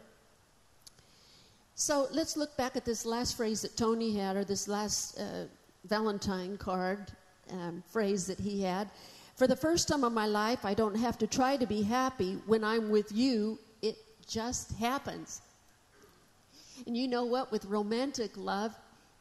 [1.75, 5.45] So let's look back at this last phrase that Tony had, or this last uh,
[5.85, 7.11] Valentine card
[7.51, 8.89] um, phrase that he had.
[9.35, 12.37] For the first time in my life, I don't have to try to be happy.
[12.45, 13.97] When I'm with you, it
[14.27, 15.41] just happens.
[16.85, 17.51] And you know what?
[17.51, 18.75] With romantic love,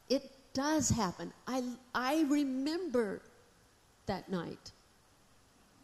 [0.09, 1.31] it does happen.
[1.47, 1.63] I,
[1.95, 3.21] I remember
[4.05, 4.71] that night.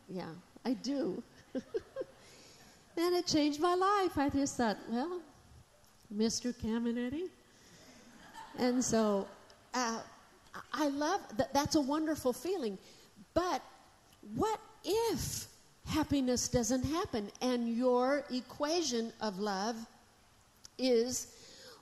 [0.09, 0.29] Yeah,
[0.65, 1.23] I do.
[2.99, 4.17] And it changed my life.
[4.17, 5.21] I just thought, well,
[6.13, 6.53] Mr.
[6.53, 7.29] Caminetti.
[8.57, 9.25] And so
[9.73, 9.99] uh,
[10.73, 11.53] I love that.
[11.53, 12.77] That's a wonderful feeling.
[13.33, 13.61] But
[14.35, 15.47] what if
[15.85, 19.77] happiness doesn't happen and your equation of love
[20.77, 21.38] is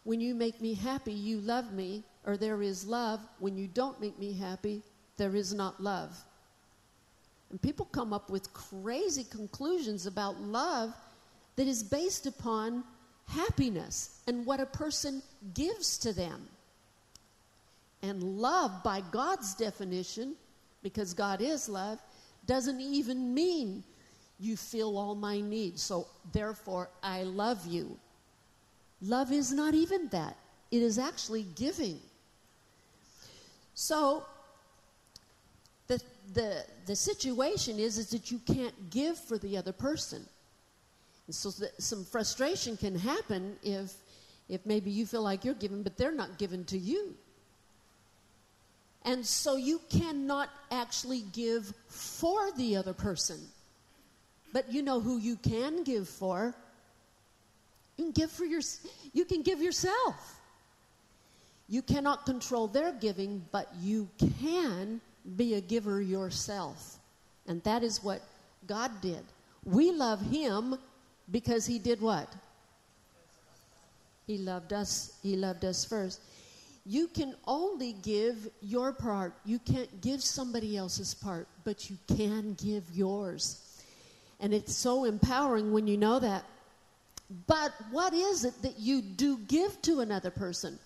[0.08, 3.20] when you make me happy, you love me, or there is love.
[3.40, 4.82] When you don't make me happy,
[5.18, 6.18] there is not love.
[7.50, 10.94] And people come up with crazy conclusions about love
[11.58, 12.86] that is based upon
[13.28, 15.22] happiness and what a person
[15.54, 16.48] gives to them.
[18.02, 20.36] And love, by God's definition,
[20.84, 22.00] because God is love,
[22.46, 23.84] doesn't even mean
[24.40, 28.00] you fill all my needs, so therefore I love you.
[29.02, 30.36] Love is not even that,
[30.72, 32.00] it is actually giving.
[33.76, 34.26] So,
[35.88, 36.02] the,
[36.34, 40.26] the, the situation is, is that you can't give for the other person.
[41.28, 43.94] And so some frustration can happen if,
[44.50, 47.14] if maybe you feel like you're giving, but they're not giving to you.
[49.04, 53.40] And so you cannot actually give for the other person.
[54.54, 56.56] But you know who you can give for?
[57.98, 58.62] You can give for your,
[59.14, 60.40] you can give yourself.
[61.68, 64.08] You cannot control their giving, but you
[64.40, 65.02] can
[65.36, 66.98] be a giver yourself.
[67.48, 68.22] And that is what
[68.68, 69.24] God did.
[69.66, 70.78] We love Him
[71.32, 72.34] because He did what?
[74.28, 75.18] He loved us.
[75.24, 76.22] He loved us first.
[76.86, 79.34] You can only give your part.
[79.44, 83.84] You can't give somebody else's part, but you can give yours.
[84.40, 86.46] And it's so empowering when you know that.
[87.46, 90.80] But what is it that you do give to another person?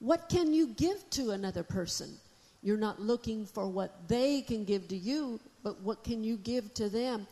[0.00, 2.16] What can you give to another person?
[2.62, 6.74] You're not looking for what they can give to you, but what can you give
[6.74, 7.26] to them?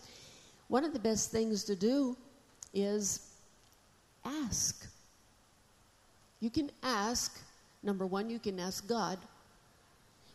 [0.68, 2.16] One of the best things to do
[2.72, 3.32] is
[4.24, 4.86] ask.
[6.40, 7.40] You can ask,
[7.82, 9.18] number one, you can ask God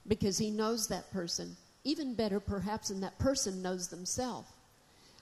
[0.07, 1.55] because He knows that person.
[1.83, 4.47] Even better, perhaps, than that person knows themselves.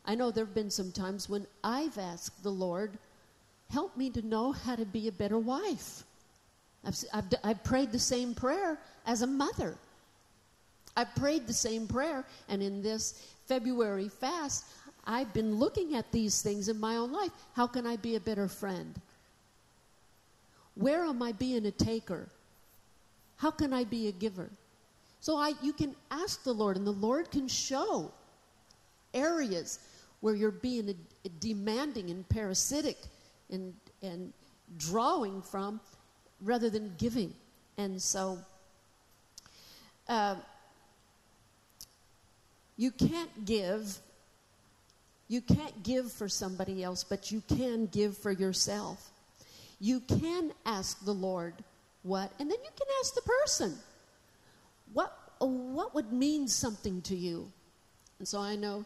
[0.10, 2.98] I know there have been some times when I've asked the Lord,
[3.70, 6.02] help me to know how to be a better wife.
[6.84, 9.76] I've, I've, I've prayed the same prayer as a mother.
[10.98, 14.66] I've prayed the same prayer, and in this February fast,
[15.06, 17.32] I've been looking at these things in my own life.
[17.54, 19.00] How can I be a better friend?
[20.74, 22.28] Where am I being a taker?
[23.38, 24.50] How can I be a giver?
[25.20, 28.12] So I, you can ask the Lord, and the Lord can show
[29.14, 29.78] areas
[30.22, 32.98] where you're being a, demanding and parasitic
[33.50, 34.34] and, and
[34.78, 35.80] drawing from
[36.42, 37.34] rather than giving.
[37.78, 38.38] And so
[40.08, 40.36] uh,
[42.78, 43.98] you can't give.
[45.28, 49.10] You can't give for somebody else, but you can give for yourself.
[49.80, 51.54] You can ask the Lord
[52.04, 53.76] what, and then you can ask the person
[54.94, 57.52] what, what would mean something to you.
[58.18, 58.86] And so I know,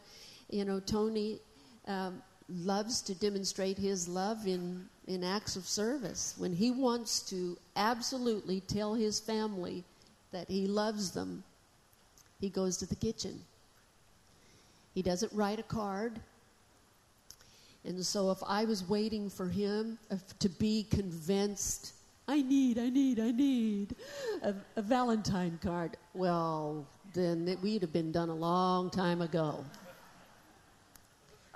[0.50, 1.40] you know, Tony
[1.88, 6.36] um, loves to demonstrate his love in, in acts of service.
[6.38, 9.84] When he wants to absolutely tell his family
[10.32, 11.44] that he loves them,
[12.40, 13.40] he goes to the kitchen.
[14.94, 16.20] He doesn't write a card.
[17.86, 21.94] And so if I was waiting for him uh, to be convinced,
[22.28, 23.96] I need, I need, I need
[24.42, 29.64] a, a Valentine card, well, then it, we'd have been done a long time ago.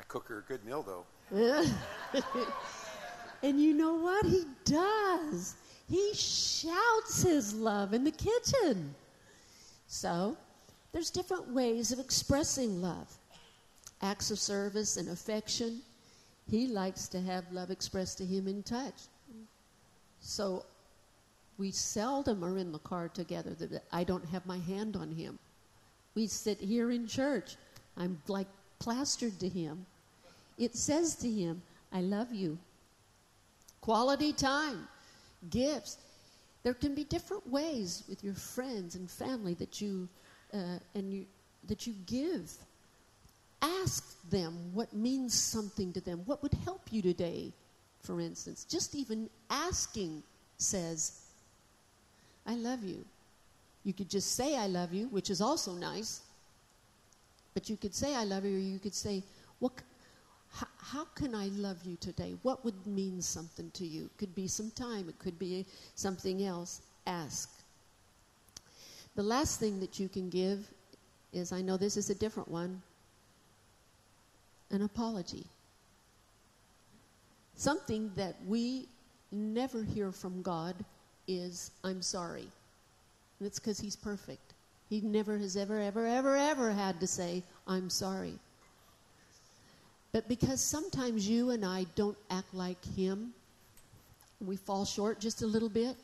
[0.08, 1.06] Cook her a good meal, though.
[3.44, 4.26] and you know what?
[4.26, 5.56] He does.
[5.90, 8.94] He shouts his love in the kitchen.
[9.88, 10.38] So,
[10.92, 13.14] there's different ways of expressing love
[14.02, 15.82] acts of service and affection.
[16.50, 19.08] He likes to have love expressed to him in touch.
[20.20, 20.66] So,
[21.58, 25.40] we seldom are in the car together that I don't have my hand on him.
[26.14, 27.56] We sit here in church.
[27.98, 28.48] I'm like
[28.80, 29.86] plastered to him.
[30.58, 32.58] It says to him, I love you.
[33.82, 34.88] Quality time,
[35.50, 35.98] gifts.
[36.64, 40.10] There can be different ways with your friends and family that you
[40.54, 41.26] uh, and you
[41.68, 42.52] that you give.
[43.62, 46.22] Ask them what means something to them.
[46.26, 47.52] What would help you today,
[48.02, 48.66] for instance?
[48.70, 50.22] Just even asking
[50.58, 51.22] says,
[52.46, 53.04] I love you.
[53.84, 56.22] You could just say, I love you, which is also nice.
[57.54, 59.24] But you could say, I love you, or you could say,
[59.60, 59.72] what,
[60.52, 62.36] how, how can I love you today?
[62.44, 64.06] What would mean something to you?
[64.06, 66.82] It could be some time, it could be something else.
[67.06, 67.50] Ask.
[69.16, 70.68] The last thing that you can give
[71.34, 72.82] is I know this is a different one
[74.72, 75.46] an apology.
[77.56, 78.88] Something that we
[79.32, 80.76] never hear from God
[81.28, 82.48] is, I'm sorry.
[83.40, 84.54] And it's because He's perfect.
[84.90, 88.38] He never has ever, ever, ever, ever had to say, I'm sorry.
[90.18, 93.36] But because sometimes you and I don't act like Him,
[94.44, 95.96] we fall short just a little bit,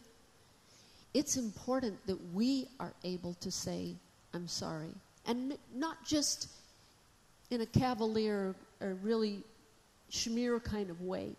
[1.15, 3.95] it's important that we are able to say,
[4.35, 4.93] I'm sorry.
[5.25, 6.47] And not just
[7.49, 9.41] in a cavalier or really
[10.11, 11.31] schmear kind of way,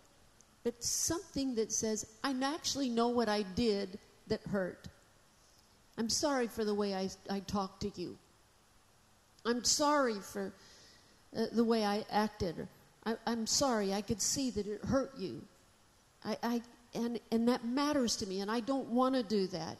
[0.65, 4.89] but something that says, I actually know what I did that hurt.
[5.97, 8.17] I'm sorry for the way I, I talked to you.
[9.45, 10.51] I'm sorry for
[11.35, 12.67] uh, the way I acted.
[13.05, 13.93] I, am sorry.
[13.93, 15.41] I could see that it hurt you.
[16.23, 16.61] I, I,
[16.93, 19.77] and, and that matters to me, and I don't want to do that.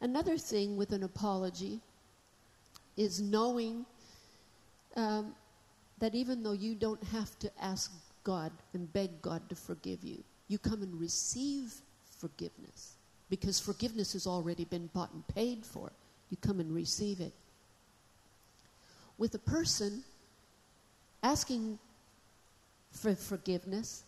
[0.00, 1.80] Another thing with an apology
[2.96, 3.84] is knowing
[4.96, 5.34] um,
[5.98, 7.92] that even though you don't have to ask
[8.28, 10.22] God and beg God to forgive you.
[10.48, 11.72] You come and receive
[12.18, 12.92] forgiveness
[13.30, 15.90] because forgiveness has already been bought and paid for.
[16.28, 17.32] You come and receive it.
[19.16, 20.04] With a person
[21.22, 21.78] asking
[22.92, 24.02] for forgiveness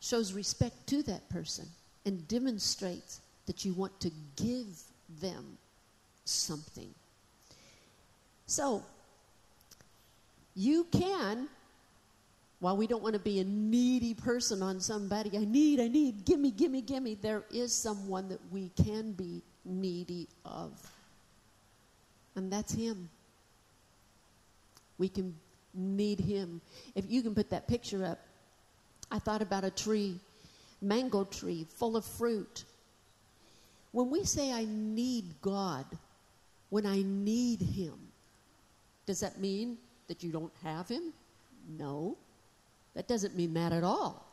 [0.00, 1.66] shows respect to that person
[2.04, 4.66] and demonstrates that you want to give
[5.20, 5.56] them
[6.24, 6.92] something.
[8.46, 8.82] So,
[10.54, 11.48] you can,
[12.60, 16.24] while we don't want to be a needy person on somebody, I need, I need,
[16.24, 20.72] gimme, gimme, gimme, there is someone that we can be needy of.
[22.34, 23.08] And that's Him.
[24.98, 25.34] We can
[25.74, 26.60] need Him.
[26.94, 28.18] If you can put that picture up,
[29.10, 30.18] I thought about a tree,
[30.80, 32.64] mango tree, full of fruit.
[33.92, 35.84] When we say, I need God,
[36.70, 37.94] when I need Him,
[39.06, 39.76] does that mean
[40.08, 41.12] that you don't have Him?
[41.78, 42.16] No.
[42.94, 44.26] That doesn't mean that at all.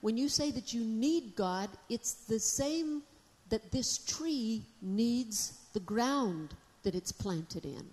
[0.00, 3.02] When you say that you need God, it's the same
[3.50, 7.86] that this tree needs the ground that it's planted in.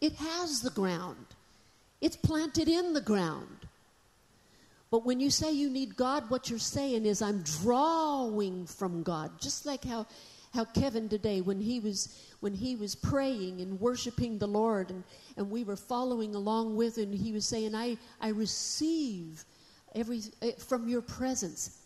[0.00, 1.26] It has the ground,
[2.00, 3.48] it's planted in the ground.
[4.90, 9.40] But when you say you need God, what you're saying is, I'm drawing from God.
[9.40, 10.06] Just like how,
[10.52, 15.02] how Kevin today, when he was when he was praying and worshiping the Lord and,
[15.38, 19.44] and we were following along with him, he was saying, I, I receive
[19.94, 21.78] every eh, from your presence.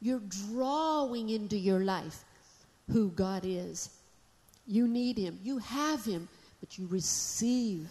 [0.00, 2.24] You're drawing into your life
[2.90, 3.90] who God is.
[4.66, 5.38] You need him.
[5.44, 6.28] You have him,
[6.66, 7.88] but you receive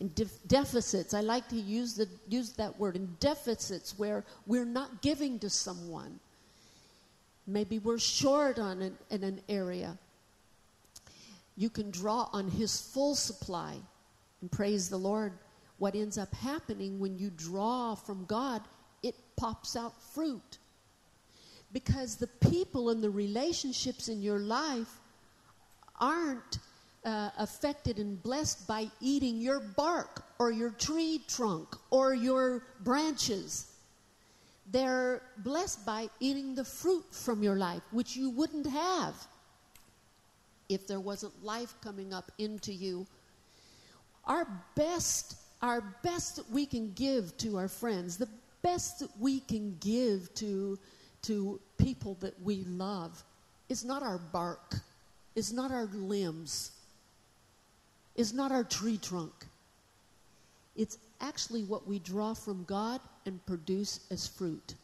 [0.00, 1.14] in def- deficits.
[1.14, 5.50] I like to use, the, use that word in deficits where we're not giving to
[5.50, 6.18] someone.
[7.46, 9.96] Maybe we're short on an, in an area.
[11.56, 13.76] You can draw on His full supply
[14.40, 15.32] and praise the Lord.
[15.78, 18.62] What ends up happening when you draw from God,
[19.04, 20.58] it pops out fruit.
[21.72, 24.90] Because the people and the relationships in your life
[26.00, 26.58] aren't
[27.06, 33.72] uh, affected and blessed by eating your bark or your tree trunk or your branches.
[34.72, 39.14] They're blessed by eating the fruit from your life, which you wouldn't have
[40.68, 43.06] if there wasn't life coming up into you.
[44.24, 48.28] Our best, our best that we can give to our friends, the
[48.62, 50.76] best that we can give to,
[51.22, 53.22] to people that we love,
[53.68, 54.74] is not our bark,
[55.36, 56.72] is not our limbs
[58.16, 59.32] is not our tree trunk.
[60.74, 64.74] It's actually what we draw from God and produce as fruit.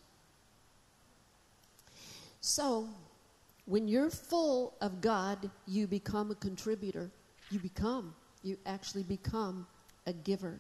[2.41, 2.89] So,
[3.67, 7.11] when you're full of God, you become a contributor.
[7.51, 9.67] You become, you actually become
[10.07, 10.59] a giver.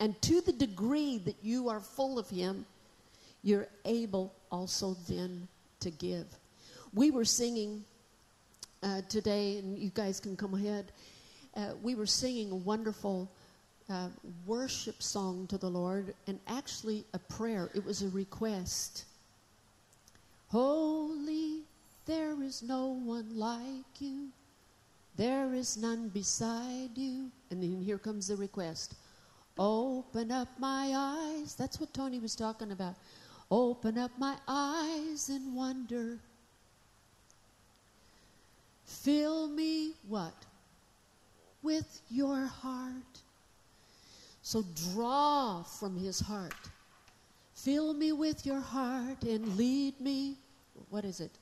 [0.00, 2.66] And to the degree that you are full of Him,
[3.42, 5.46] you're able also then
[5.80, 6.26] to give.
[6.92, 7.84] We were singing
[8.82, 10.90] uh, today, and you guys can come ahead
[11.56, 13.30] uh, we were singing a wonderful
[13.88, 14.08] uh,
[14.46, 17.70] worship song to the Lord and actually a prayer.
[17.74, 19.04] It was a request.
[20.48, 21.62] Holy,
[22.06, 24.28] there is no one like you.
[25.16, 27.30] There is none beside you.
[27.50, 28.94] And then here comes the request.
[29.58, 31.54] Open up my eyes.
[31.54, 32.94] That's what Tony was talking about.
[33.50, 36.18] Open up my eyes in wonder.
[38.84, 40.34] Fill me what?
[41.62, 43.20] With your heart.
[44.42, 46.54] So draw from his heart.
[47.54, 50.36] Fill me with your heart and lead me.
[50.88, 51.32] What is it?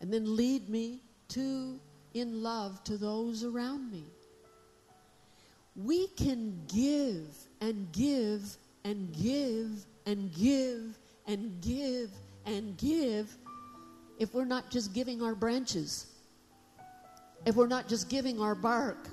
[0.00, 1.78] And then lead me to
[2.12, 4.04] in love to those around me.
[5.76, 7.28] We can give
[7.60, 12.10] and give and give and give and give
[12.46, 13.34] and give
[14.18, 16.06] if we're not just giving our branches
[17.46, 19.08] if we're not just giving our bark,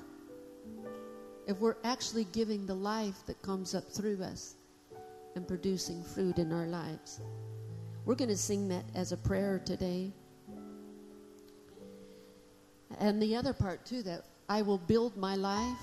[1.46, 4.54] if we're actually giving the life that comes up through us
[5.34, 7.20] and producing fruit in our lives.
[8.04, 10.12] We're going to sing that as a prayer today.
[12.98, 15.78] And the other part, too, that I will build my life.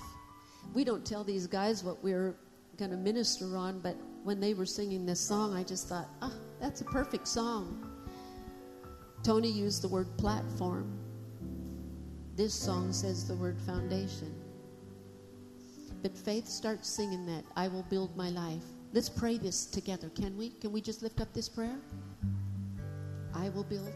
[0.74, 2.36] We don't tell these guys what we're
[2.76, 6.32] going to minister on, but when they were singing this song, I just thought, ah,
[6.60, 7.90] that's a perfect song.
[9.22, 10.99] Tony used the word platform.
[12.40, 14.34] This song says the word foundation.
[16.00, 18.62] But Faith starts singing that I will build my life.
[18.94, 20.48] Let's pray this together, can we?
[20.48, 21.76] Can we just lift up this prayer?
[23.34, 23.92] I will build.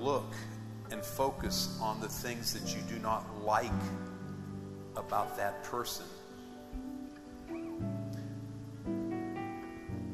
[0.00, 0.34] Look
[0.90, 3.70] and focus on the things that you do not like
[4.96, 6.06] about that person.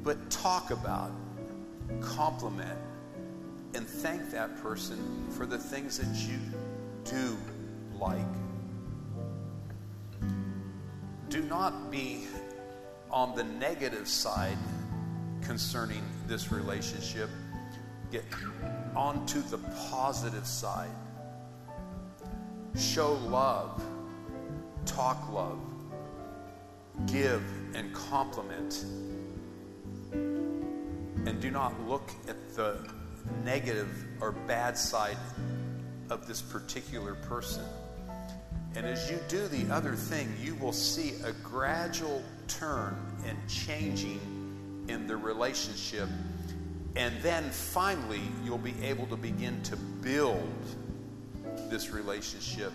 [0.03, 1.13] But talk about,
[2.01, 2.79] compliment,
[3.75, 6.39] and thank that person for the things that you
[7.05, 7.37] do
[7.99, 8.21] like.
[11.29, 12.27] Do not be
[13.11, 14.59] on the negative side
[15.41, 17.31] concerning this relationship.
[18.13, 18.25] Get
[18.97, 19.59] onto the
[19.91, 20.95] positive side.
[22.77, 23.83] Show love,
[24.87, 25.59] talk love,
[27.07, 27.43] give
[27.75, 28.85] and compliment.
[30.13, 32.87] And do not look at the
[33.45, 33.89] negative
[34.21, 35.17] or bad side
[36.11, 37.65] of this particular person.
[38.77, 44.21] And as you do the other thing, you will see a gradual turn and changing
[44.89, 46.09] in the relationship.
[46.97, 50.49] And then finally, you'll be able to begin to build
[51.69, 52.73] this relationship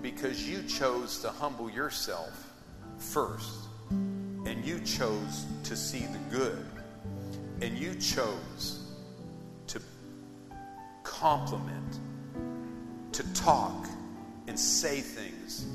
[0.00, 2.52] because you chose to humble yourself
[2.98, 3.50] first.
[3.90, 6.64] And you chose to see the good.
[7.60, 8.80] And you chose
[9.66, 9.80] to
[11.02, 11.98] compliment,
[13.12, 13.86] to talk,
[14.46, 15.66] and say things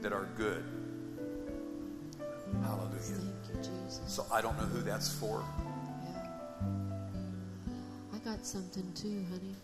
[0.00, 0.64] that are good.
[2.62, 2.98] Hallelujah.
[3.00, 4.00] Thank you, Jesus.
[4.06, 5.44] So I don't know who that's for.
[8.24, 9.56] Got something too, honey.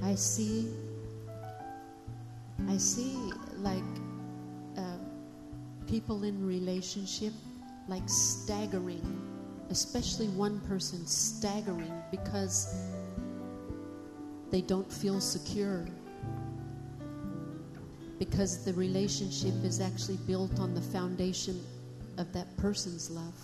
[0.00, 0.68] I see,
[2.68, 3.16] I see
[3.56, 3.82] like
[4.76, 4.98] uh,
[5.88, 7.32] people in relationship
[7.88, 9.02] like staggering,
[9.70, 12.72] especially one person staggering because
[14.52, 15.84] they don't feel secure.
[18.20, 21.60] Because the relationship is actually built on the foundation
[22.18, 23.34] of that person's love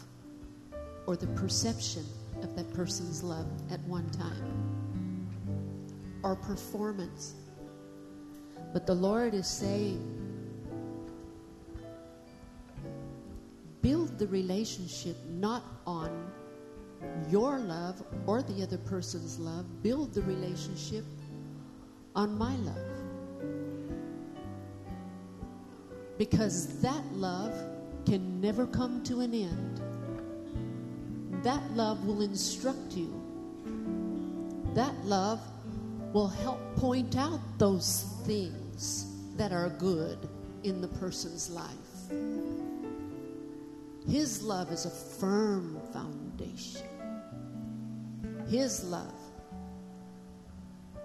[1.09, 2.05] or the perception
[2.45, 5.29] of that person's love at one time
[6.23, 7.35] or performance.
[8.73, 10.03] But the Lord is saying,
[13.83, 16.31] build the relationship not on
[17.31, 21.05] your love or the other person's love, build the relationship
[22.17, 22.77] on my love.
[26.17, 27.55] Because that love
[28.07, 29.84] can never come to an end.
[31.45, 33.13] That love will instruct you.
[34.73, 35.41] That love
[36.15, 40.27] will help point out those things that are good
[40.63, 41.69] in the person's life.
[44.09, 46.89] His love is a firm foundation.
[48.49, 49.13] His love.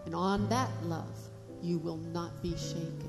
[0.05, 1.19] And on that love,
[1.61, 3.08] you will not be shaken.